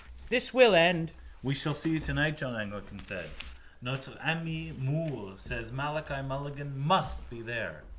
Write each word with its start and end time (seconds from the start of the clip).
This 0.29 0.51
will 0.51 0.73
end. 0.73 1.11
—We 1.43 1.53
shall 1.53 1.75
see 1.75 1.91
you 1.91 1.99
tonight, 1.99 2.35
John 2.35 2.59
Eglinton 2.59 3.03
said. 3.03 3.29
Notre 3.83 4.17
ami 4.19 4.71
Moore 4.75 5.35
says 5.37 5.71
Malachi 5.71 6.23
Mulligan 6.23 6.75
must 6.75 7.29
be 7.29 7.43
there. 7.43 7.83